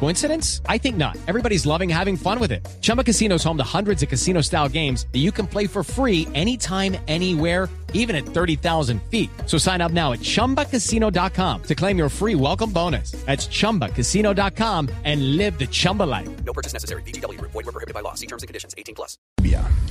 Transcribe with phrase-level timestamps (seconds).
[0.00, 0.60] Coincidence?
[0.68, 1.16] I think not.
[1.26, 2.66] Everybody's loving having fun with it.
[2.82, 5.82] Chumba Casino is home to hundreds of casino style games that you can play for
[5.82, 9.30] free anytime, anywhere, even at 30,000 feet.
[9.46, 13.12] So sign up now at chumbacasino.com to claim your free welcome bonus.
[13.24, 16.28] That's chumbacasino.com and live the Chumba life.
[16.44, 17.02] No purchase necessary.
[17.02, 17.40] BGW.
[17.40, 18.14] Void were prohibited by law.
[18.14, 18.74] See terms and conditions.
[18.76, 19.16] 18 plus.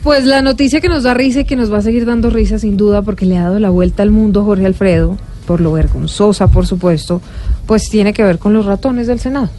[0.04, 2.60] Pues la noticia que nos da risa y que nos va a seguir dando risa
[2.60, 6.48] sin duda porque le ha dado la vuelta al mundo Jorge Alfredo, por lo vergonzosa
[6.48, 7.22] por supuesto,
[7.66, 9.50] pues tiene que ver con los ratones del Senado.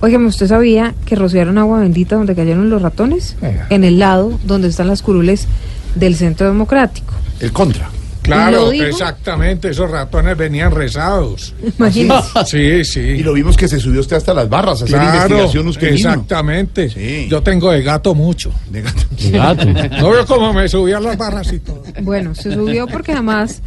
[0.00, 3.36] Óigame, ¿usted sabía que rociaron agua bendita donde cayeron los ratones?
[3.40, 3.66] Venga.
[3.70, 5.46] En el lado donde están las curules
[5.96, 7.12] del Centro Democrático.
[7.40, 7.90] El contra.
[8.22, 11.54] Claro, exactamente, esos ratones venían rezados.
[11.78, 12.22] Imagínese.
[12.46, 13.18] Sí, Y sí.
[13.22, 16.90] lo vimos que se subió usted hasta las barras a hacer Claro, investigación usted exactamente.
[16.90, 17.26] Sí.
[17.30, 18.52] Yo tengo de gato mucho.
[18.70, 19.64] De gato.
[20.00, 21.82] No veo cómo me subí a las barras y todo.
[22.02, 23.62] Bueno, se subió porque además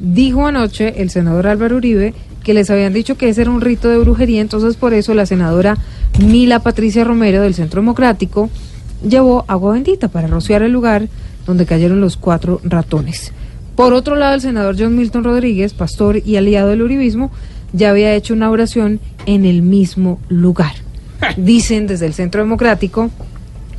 [0.00, 3.88] dijo anoche el senador Álvaro Uribe que les habían dicho que ese era un rito
[3.88, 5.76] de brujería, entonces por eso la senadora
[6.24, 8.48] Mila Patricia Romero del Centro Democrático
[9.06, 11.08] llevó agua bendita para rociar el lugar
[11.46, 13.32] donde cayeron los cuatro ratones.
[13.76, 17.30] Por otro lado, el senador John Milton Rodríguez, pastor y aliado del uribismo,
[17.72, 20.72] ya había hecho una oración en el mismo lugar.
[21.36, 23.10] Dicen desde el Centro Democrático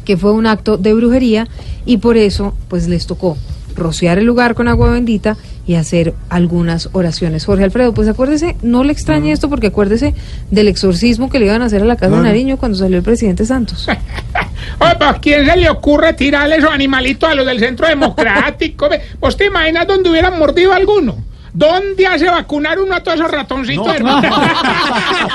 [0.06, 1.48] que fue un acto de brujería
[1.86, 3.38] y por eso pues les tocó
[3.76, 5.38] rociar el lugar con agua bendita
[5.70, 7.46] y hacer algunas oraciones.
[7.46, 10.16] Jorge Alfredo, pues acuérdese, no le extrañe esto porque acuérdese
[10.50, 13.04] del exorcismo que le iban a hacer a la casa de Nariño cuando salió el
[13.04, 13.88] presidente Santos.
[14.80, 18.90] Oye, ¿a quién se le ocurre tirarle esos animalitos a los del centro democrático?
[19.20, 21.18] ¿Vos te imaginas dónde hubieran mordido alguno?
[21.54, 23.96] ¿Dónde hace vacunar uno a todos esos ratoncitos?
[23.96, 24.28] hermano?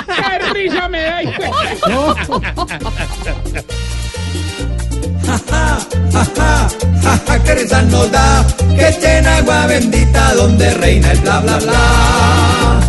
[0.07, 1.23] ¡Qué risa me da!
[1.23, 1.43] hijo!
[7.05, 8.45] jaja, que risa nos da,
[9.39, 12.81] agua bendita donde reina el bla bla bla.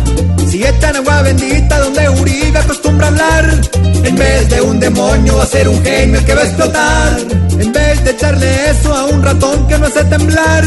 [0.48, 3.60] Si echan agua bendita donde Uribe acostumbra hablar,
[4.04, 7.18] en vez de un demonio va a ser un genio el que va a explotar.
[7.58, 10.64] En vez de echarle eso a un ratón que no hace temblar,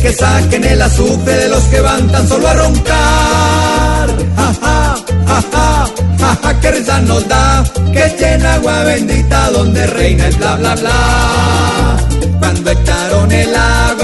[0.00, 4.08] que saquen el azufre de los que van tan solo a roncar.
[4.36, 5.86] Jaja, jaja,
[6.20, 12.01] jaja, que risa nos da, que echen agua bendita donde reina el bla bla bla.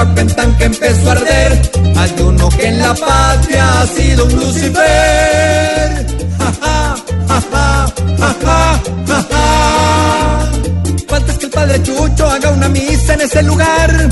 [0.06, 6.06] Cuentan que empezó a arder Hay uno que en la patria ha sido un Lucifer
[6.38, 6.96] Ja, ja,
[7.28, 8.80] ja, ja, ja,
[11.28, 14.08] es que el padre Chucho haga una misa en ese lugar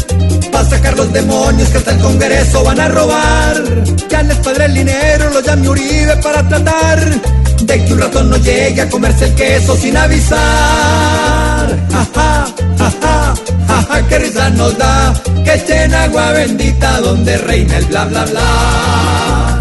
[0.50, 3.84] para sacar los demonios que hasta el Congreso van a robar.
[4.08, 6.98] Ya les padre el dinero, lo llame Uribe para tratar
[7.62, 11.45] de que un ratón no llegue a comerse el queso sin avisar.
[14.50, 15.12] Nos da
[15.44, 19.58] que echen agua bendita donde reina el bla bla bla.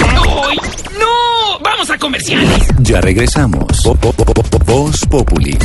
[0.00, 0.56] ¡Ay,
[0.98, 1.58] ¡No!
[1.62, 2.68] ¡Vamos a comerciales!
[2.80, 3.64] Ya regresamos.
[3.84, 5.58] Vo- vo- vo- vo- Voz Populi.